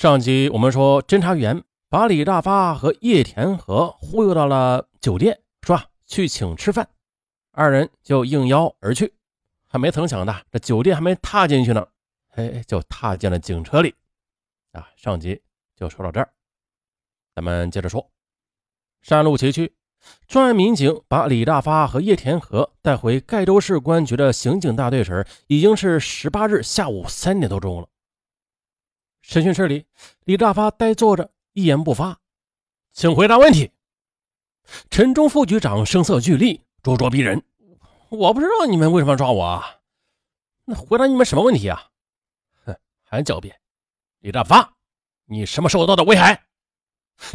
[0.00, 6.88] 上集我们说，侦查员把李大发和叶田和忽悠到了酒店，说去请吃饭，
[7.52, 9.12] 二人就应邀而去。
[9.68, 11.86] 还没曾想的，这酒店还没踏进去呢，
[12.30, 13.94] 哎，就踏进了警车里。
[14.72, 15.42] 啊，上集
[15.76, 16.30] 就说到这儿，
[17.34, 18.10] 咱们接着说。
[19.02, 19.70] 山路崎岖，
[20.26, 27.88] 专案民警把李大发和叶田和带回盖州市公安局的刑警大队时，已经是十八日下午三点多钟了。
[29.30, 29.86] 审讯室里，
[30.24, 32.18] 李大发呆坐着，一言不发。
[32.92, 33.70] 请回答问题。
[34.90, 37.40] 陈忠副局长声色俱厉，咄咄逼人。
[38.08, 39.76] 我不知道你们为什么抓我啊？
[40.64, 41.80] 那回答你们什么问题啊？
[42.64, 43.56] 哼，还狡辩。
[44.18, 44.74] 李大发，
[45.26, 46.46] 你什么受到的危害？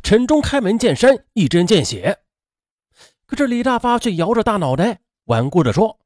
[0.04, 2.20] 陈忠开门见山，一针见血。
[3.26, 5.98] 可是李大发却摇着大脑袋，顽固地说：“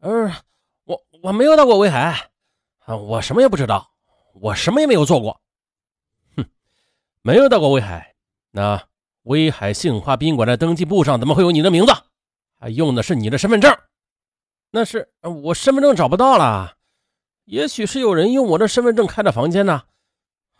[0.00, 0.30] 呃，
[0.84, 2.30] 我我没有到过威海，
[2.80, 3.88] 啊，我什么也不知道。”
[4.32, 5.40] 我什么也没有做过，
[6.36, 6.44] 哼，
[7.22, 8.14] 没有到过威海。
[8.50, 8.86] 那
[9.22, 11.92] 威海杏花宾馆的登记簿上怎么会有你的名字？
[12.58, 13.76] 还用的是你的身份证？
[14.70, 16.76] 那是我身份证找不到了，
[17.44, 19.82] 也许是有人用我的身份证开的房间呢。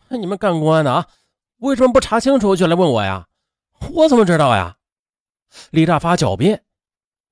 [0.08, 1.08] 你们干公安的啊，
[1.58, 3.28] 为什么不查清楚就来问我呀？
[3.92, 4.76] 我怎么知道呀？
[5.70, 6.64] 李大发狡辩，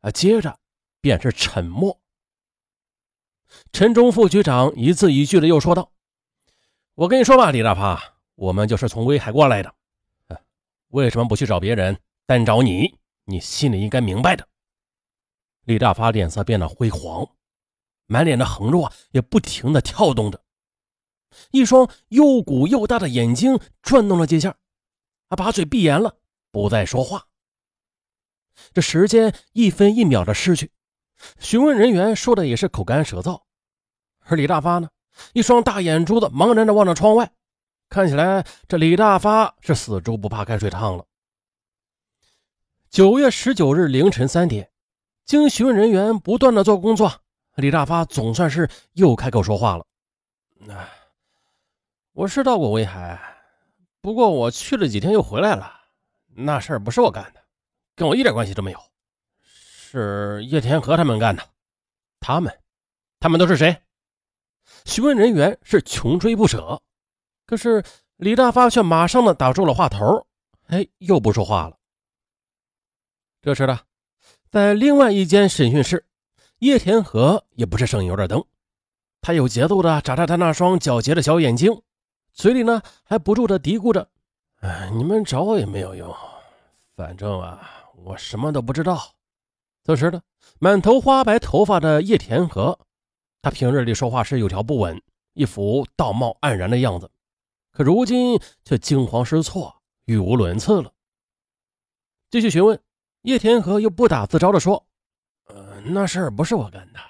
[0.01, 0.59] 啊，接着
[1.01, 2.01] 便是沉默。
[3.73, 5.93] 陈忠副局长一字一句的又说道。
[7.01, 7.99] 我跟你说吧，李大发，
[8.35, 9.75] 我们就是从威海过来的，
[10.89, 12.95] 为什么不去找别人，单找你？
[13.25, 14.47] 你心里应该明白的。
[15.65, 17.27] 李大发脸色变得灰黄，
[18.05, 20.45] 满脸的横肉啊，也不停的跳动着，
[21.53, 24.59] 一双又鼓又大的眼睛转动了几下，
[25.29, 26.19] 啊把嘴闭严了，
[26.53, 27.29] 不再说话。
[28.75, 30.71] 这时间一分一秒的逝去，
[31.39, 33.45] 询问人员说的也是口干舌燥，
[34.19, 34.91] 而李大发呢？
[35.33, 37.31] 一双大眼珠子茫然地望着窗外，
[37.89, 41.05] 看起来这李大发是死猪不怕开水烫了。
[42.89, 44.71] 九月十九日凌晨三点，
[45.25, 47.13] 经询问人员不断的做工作，
[47.55, 49.87] 李大发总算是又开口说话了
[50.59, 50.89] ：“那
[52.13, 53.21] 我是到过威海，
[54.01, 55.73] 不过我去了几天又回来了，
[56.35, 57.41] 那事儿不是我干的，
[57.95, 58.81] 跟我一点关系都没有，
[59.43, 61.43] 是叶天和他们干的。
[62.19, 62.53] 他们，
[63.21, 63.77] 他们都是谁？”
[64.85, 66.81] 询问人员是穷追不舍，
[67.47, 67.85] 可是
[68.17, 70.27] 李大发却马上的打住了话头，
[70.67, 71.77] 哎，又不说话了。
[73.43, 73.81] 这时呢，
[74.51, 76.07] 在另外一间审讯室，
[76.59, 78.45] 叶天河也不是省油的灯，
[79.21, 81.83] 他有节奏的眨着他那双皎洁的小眼睛，
[82.33, 84.09] 嘴里呢还不住的嘀咕着
[84.61, 86.15] ：“哎，你们找我也没有用，
[86.95, 87.67] 反正啊，
[87.97, 89.13] 我什么都不知道。”
[89.85, 90.21] 此时呢，
[90.59, 92.79] 满头花白头发的叶天河。
[93.43, 95.01] 他平日里说话是有条不紊，
[95.33, 97.11] 一副道貌岸然的样子，
[97.71, 99.75] 可如今却惊慌失措，
[100.05, 100.93] 语无伦次了。
[102.31, 102.79] 继续询问，
[103.23, 104.87] 叶天河又不打自招地说
[105.49, 107.01] ：“呃，那事儿不是我干的，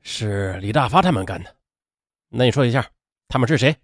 [0.00, 1.56] 是李大发他们干的。
[2.28, 2.88] 那你说一下，
[3.26, 3.76] 他们是谁？”“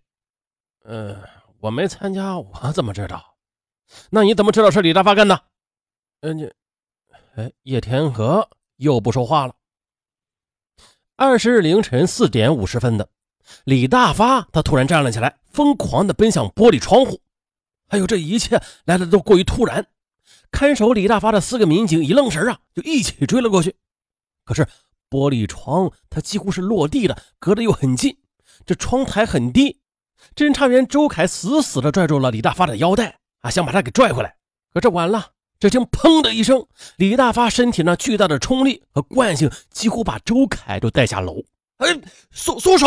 [0.85, 1.17] 呃，
[1.59, 3.37] 我没参加，我怎么知道？
[4.11, 5.45] 那你怎么知道是李大发干的
[6.21, 6.53] ？”“嗯，你……
[7.35, 9.55] 哎，叶天河又不说话了。”
[11.17, 13.09] 二十日凌晨四点五十分的，
[13.63, 17.21] 李大发他突然站了起来，疯狂的奔向玻璃窗户。
[17.87, 19.87] 哎呦，这一切来的都过于突然，
[20.51, 23.77] 看守李大发的四个民警一愣神啊，就一起追了过去。
[24.45, 24.67] 可是
[25.09, 28.19] 玻璃窗它几乎是落地的，隔得又很近，
[28.67, 29.81] 这窗台很低。
[30.35, 34.35] 侦查员周凯死死的拽住了李大发的腰带啊，想把他给拽回来。
[34.73, 35.34] 可这晚了。
[35.61, 36.67] 只听“砰”的一声，
[36.97, 41.43] 李大发身体那巨大的冲力和惯性几乎把周凯都带下楼。
[41.79, 41.89] 哎，
[42.31, 42.87] 松松手！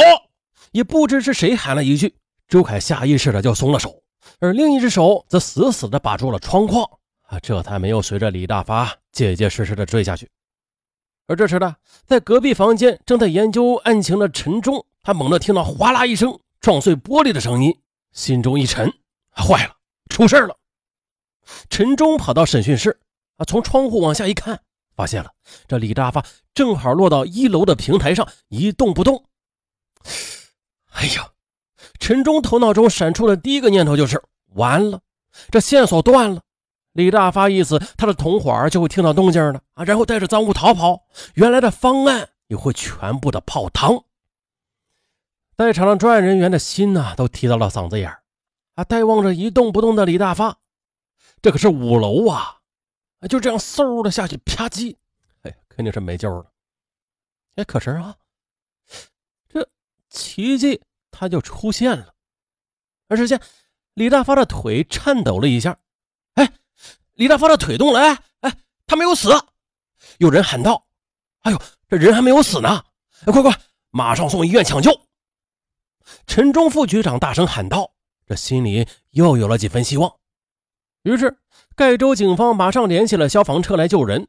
[0.72, 2.16] 也不知是谁喊了一句，
[2.48, 4.04] 周凯下意识的就松了手，
[4.40, 6.84] 而另一只手则死死的把住了窗框
[7.24, 10.30] 啊，这才没有随着李大发结结实实的坠下去。
[11.26, 11.76] 而这时呢，
[12.06, 17.76] 在隔壁房间正在研究案情的陈忠，他猛地听到哗啦一声撞碎玻璃的声音，
[18.12, 18.94] 心中一沉，
[19.36, 19.74] 坏了，
[20.10, 20.56] 出事了！
[21.70, 23.00] 陈忠跑到审讯室，
[23.38, 24.62] 啊，从窗户往下一看，
[24.96, 25.32] 发现了
[25.68, 29.26] 这李大发正好落到一楼的平台上，一动不动。
[30.92, 31.32] 哎呀，
[32.00, 34.22] 陈忠头脑中闪出的第一个念头就是：
[34.54, 35.02] 完了，
[35.52, 36.42] 这线索断了。
[36.94, 41.04] 李大发一死，他的同伙就会听到动静了啊，然后带着赃物逃跑，
[41.36, 44.04] 原来的方案也会全部的泡汤。
[45.56, 48.12] 在场的专案人员的心呐，都提到了嗓子眼
[48.74, 50.58] 啊，呆望着一动不动的李大发。
[51.42, 52.60] 这可是五楼啊！
[53.30, 54.96] 就这样嗖的下去，啪叽，
[55.44, 56.52] 哎，肯定是没救了。
[57.56, 58.16] 哎，可是啊，
[59.50, 59.68] 这
[60.10, 60.82] 奇迹
[61.12, 62.14] 它就出现了。
[63.08, 63.42] 而只见
[63.94, 65.80] 李大发的腿颤抖了一下，
[66.34, 66.52] 哎，
[67.14, 69.30] 李大发的腿动了，哎哎，他没有死。
[70.20, 70.88] 有人喊道
[71.42, 72.84] ：“哎呦，这人还没有死呢！
[73.26, 73.52] 快快，
[73.90, 74.92] 马上送医院抢救！”
[76.28, 77.92] 陈忠副局长大声喊道，
[78.26, 80.20] 这心里又有了几分希望。
[81.08, 81.38] 于是，
[81.74, 84.28] 盖州警方马上联系了消防车来救人。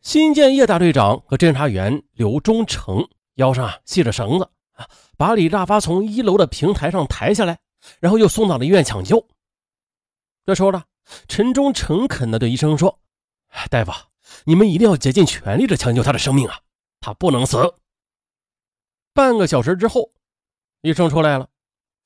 [0.00, 4.88] 新建业大队长和侦查员刘忠诚腰上啊系着绳子啊，
[5.18, 7.58] 把李大发从一楼的平台上抬下来，
[7.98, 9.26] 然后又送到了医院抢救。
[10.46, 10.84] 这时候呢，
[11.26, 13.00] 陈忠诚恳地对医生说
[13.68, 13.92] ：“大夫，
[14.44, 16.60] 你们一定要竭尽全力的抢救他的生命啊，
[17.00, 17.74] 他不能死。”
[19.12, 20.12] 半个小时之后，
[20.82, 21.48] 医生出来了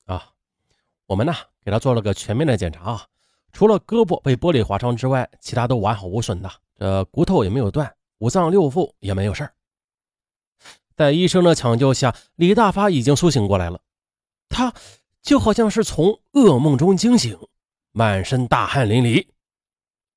[0.05, 0.31] 啊，
[1.05, 1.33] 我们呢
[1.63, 3.07] 给他做了个全面的检查啊，
[3.55, 6.51] 除了胳膊被玻璃划伤之外，其他都完好无损的。
[6.77, 9.53] 这骨头也没有断，五脏六腑也没有事儿。
[10.93, 13.79] 在医生的抢救下，李大发已经苏醒过来了，
[14.49, 14.73] 他
[15.21, 17.39] 就好像是从噩梦中惊醒，
[17.93, 19.25] 满身大汗淋漓。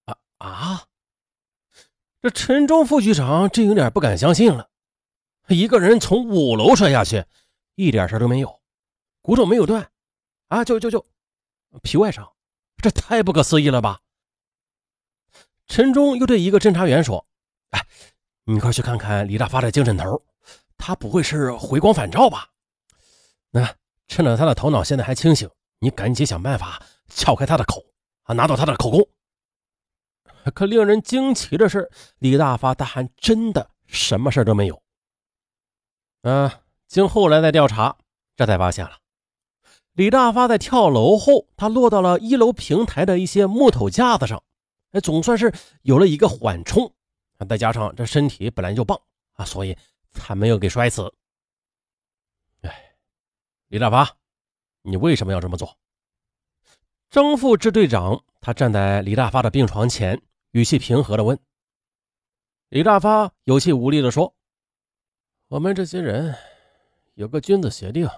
[0.07, 0.85] 啊啊！
[2.21, 4.69] 这陈忠副局长真有点不敢相信了，
[5.47, 7.25] 一个人从五楼摔下去，
[7.77, 8.61] 一点事都没有，
[9.23, 9.89] 骨头没有断，
[10.49, 11.07] 啊，就就就
[11.85, 12.29] 皮外伤，
[12.81, 14.01] 这太不可思议了吧！
[15.67, 17.27] 陈忠又对一个侦查员说
[17.71, 17.87] ：“哎，
[18.45, 20.23] 你快去看看李大发的精神头，
[20.77, 22.49] 他不会是回光返照吧？
[23.51, 23.75] 那
[24.07, 27.85] 趁着他的头脑现在还清醒，你赶紧想办法撬开他的口
[28.23, 29.09] 啊，拿到他的口供。”
[30.55, 31.91] 可令人惊奇的是，
[32.21, 34.83] 李大发他还真的什么事都没有。
[36.23, 36.51] 嗯，
[36.87, 37.99] 经后来的调查，
[38.37, 38.97] 这才发现了，
[39.99, 44.41] 李大发在跳楼后，他落到了一楼平台的一些木头架子上。
[44.93, 45.53] 哎，总算是
[45.83, 46.95] 有了一个缓冲！
[47.49, 48.97] 再加上这身体本来就棒
[49.33, 49.77] 啊，所以
[50.13, 51.13] 才没有给摔死。
[52.61, 52.95] 哎，
[53.67, 54.09] 李大发，
[54.83, 55.77] 你为什么要这么做？
[57.11, 60.23] 张副支队长他站在李大发的病床前，
[60.53, 61.37] 语气平和的问。
[62.69, 64.33] 李大发有气无力的说
[65.51, 66.37] ：“我们这些人
[67.15, 68.09] 有个君子协定，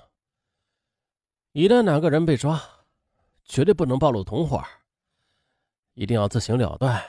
[1.53, 2.61] 一旦哪个人被抓，
[3.45, 4.63] 绝对不能暴露同伙。”
[5.95, 7.03] 一定要自行了断，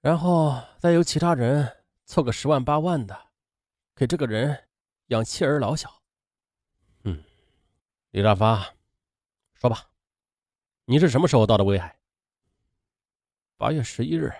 [0.00, 3.16] 然后再由其他人凑个十万八万的，
[3.94, 4.68] 给这个人
[5.08, 6.02] 养妻儿老小。
[7.04, 7.22] 嗯，
[8.10, 8.74] 李大发，
[9.54, 9.86] 说吧，
[10.86, 11.96] 你是什么时候到的威海？
[13.56, 14.32] 八月十一日。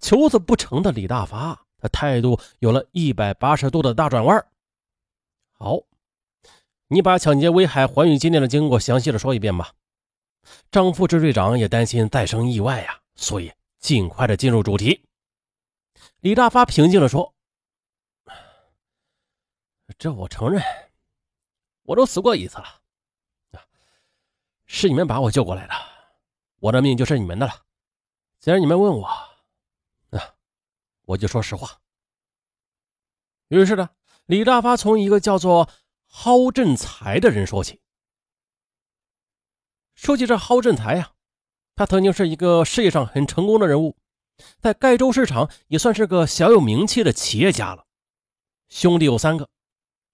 [0.00, 4.44] 求子不成的李大发，他态度有了一百八十度的大转弯。
[5.52, 5.78] 好，
[6.88, 9.72] 你把抢劫威海环宇金店的经过详细的说一遍吧。
[10.70, 15.04] 张副支队长也担心再生意外呀，所以尽快的进入主题。
[16.20, 17.34] 李大发平静的说
[19.98, 20.62] ：“这我承认，
[21.82, 22.80] 我都死过一次了，
[24.66, 25.74] 是你们把我救过来的，
[26.60, 27.52] 我的命就是你们的了。
[28.38, 30.34] 既然你们问我，啊，
[31.06, 31.80] 我就说实话。”
[33.48, 33.90] 于是呢，
[34.26, 35.68] 李大发从一个叫做
[36.08, 37.80] 蒿振才的人说起。
[39.94, 41.12] 说起这蒿振才呀，
[41.74, 43.96] 他曾经是一个事业上很成功的人物，
[44.60, 47.86] 在盖州市场也算是个小有名气的企业家了。
[48.68, 49.48] 兄弟有三个，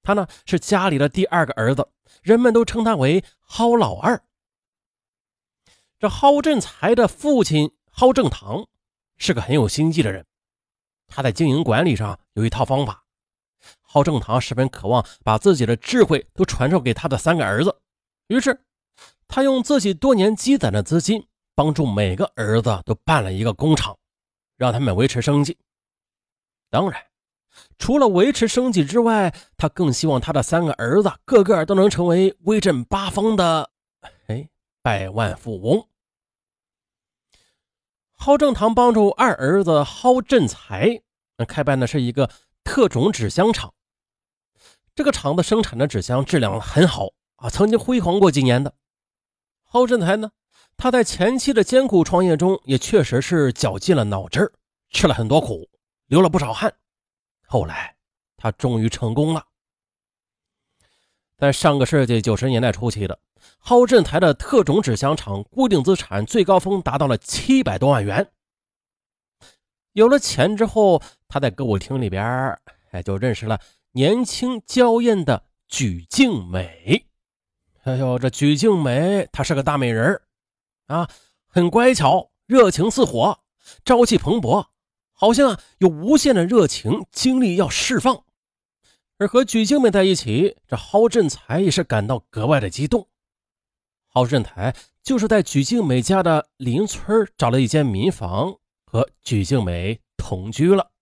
[0.03, 1.89] 他呢是家里的第二个儿子，
[2.23, 4.23] 人们都称他为蒿老二。
[5.99, 8.67] 这蒿振才的父亲蒿正堂
[9.17, 10.27] 是个很有心计的人，
[11.07, 13.02] 他在经营管理上有一套方法。
[13.93, 17.77] 蒿正堂十分渴望把自己的智慧都传授给他的三个儿子，
[18.29, 18.61] 于是。
[19.35, 23.97] 他用自己多年积攒的资金，帮助每个儿子都办了一个工厂，
[24.59, 25.57] 让他们维持生计。
[26.69, 27.03] 当然，
[27.79, 33.71] 除了维持生计之外，他更希望他的三个儿子个个都能成为威震八方的
[34.27, 34.51] 哎
[34.83, 35.89] 百万富翁。
[38.19, 41.01] 蒿正堂帮助二儿子蒿振才
[41.49, 42.29] 开办的是一个
[42.65, 43.73] 特种纸箱厂，
[44.95, 48.75] 这个厂子生产的纸箱质量很好啊，曾经辉煌过几年的。
[49.65, 50.33] 蒿振才呢？
[50.77, 54.53] 他在前期的艰苦创业中，也确实是绞尽了脑汁
[54.91, 55.69] 吃了很多苦，
[56.07, 56.75] 流了不少汗。
[57.47, 57.97] 后来，
[58.37, 59.47] 他终于成功了。
[61.39, 63.19] 在上个世纪九十年代初期的
[63.59, 68.31] 蒿振才的特种纸箱厂，固定资产最高峰达到了七百多万元。
[69.93, 72.59] 有了钱之后，他在歌舞厅里边，
[72.91, 73.59] 哎，就认识了
[73.93, 77.07] 年轻娇艳的举静美。
[77.85, 80.23] 哎呦，这举静美，她是个大美人
[80.87, 81.11] 啊，
[81.47, 83.41] 很乖巧，热情似火，
[83.85, 84.67] 朝气蓬勃，
[85.13, 88.25] 好像啊有无限的热情精力要释放。
[89.19, 93.09] 而和举静美在一起，这蒿振才也是感到格外的激动
[94.07, 100.93] 郝振才就是在鞠静美家的邻村找了一间民房，和鞠静美同居了。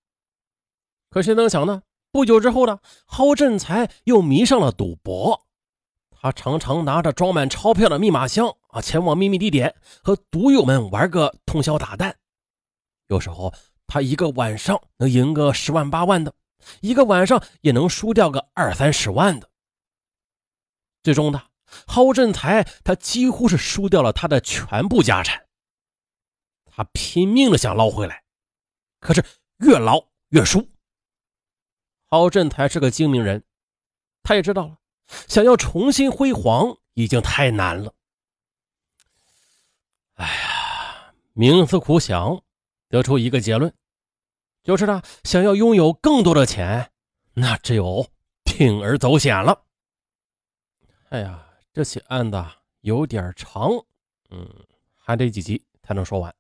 [1.08, 1.82] 可谁能想呢？
[2.12, 5.46] 不久之后呢，郝振才又迷上了赌博。
[6.10, 12.14] 他常常拿着装满钞票的密码箱啊，前往秘密地点和赌友们玩个通宵达旦。
[13.06, 13.54] 有时候
[13.86, 16.34] 他一个晚上能赢个十万八万的，
[16.80, 19.48] 一个晚上也能输掉个二三十万的。
[21.02, 21.42] 最终呢，
[21.86, 25.46] 郝振才他几乎是输掉了他的全部家产。
[26.66, 28.24] 他拼命的想捞回来，
[29.00, 29.24] 可是
[29.58, 30.68] 越捞越输。
[32.10, 33.44] 郝振才是个精明人，
[34.24, 34.76] 他也知道了。
[35.28, 37.94] 想要重新辉煌已经太难了。
[40.14, 42.42] 哎呀，冥思苦想，
[42.88, 43.72] 得出一个结论，
[44.64, 46.90] 就是呢想要拥有更多的钱，
[47.32, 48.04] 那只有
[48.44, 49.62] 铤而走险了。
[51.10, 52.44] 哎呀，这起案子
[52.80, 53.70] 有点长，
[54.30, 54.48] 嗯，
[54.96, 56.34] 还得几集才能说完。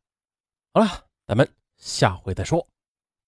[0.74, 2.66] 好了，咱们下回再说。